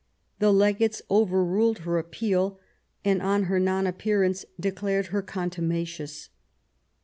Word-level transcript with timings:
The 0.39 0.51
legates 0.51 1.03
overruled 1.11 1.77
her 1.85 1.99
appeal, 1.99 2.59
and 3.05 3.21
on 3.21 3.43
her 3.43 3.59
non 3.59 3.85
appearance 3.85 4.45
declared 4.59 5.05
her 5.13 5.21
contumacious. 5.21 6.29